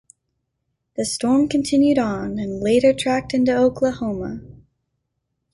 [0.95, 4.41] The storm continued on, and later tracked into Oklahoma.